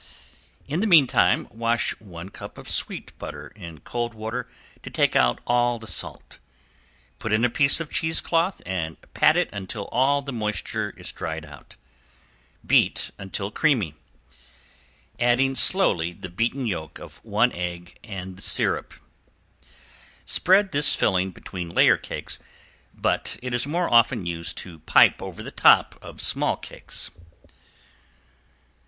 [0.67, 4.47] In the meantime wash one cup of sweet butter in cold water
[4.81, 6.39] to take out all the salt.
[7.19, 11.45] Put in a piece of cheesecloth and pat it until all the moisture is dried
[11.45, 11.75] out.
[12.65, 13.93] Beat until creamy,
[15.19, 18.95] adding slowly the beaten yolk of one egg and the syrup.
[20.25, 22.39] Spread this filling between layer cakes,
[22.91, 27.11] but it is more often used to pipe over the top of small cakes.